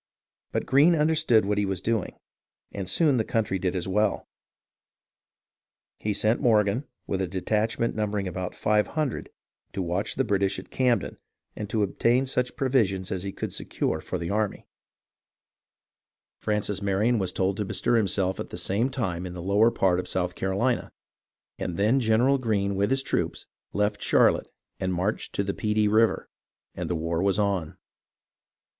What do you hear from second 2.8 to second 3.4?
soon the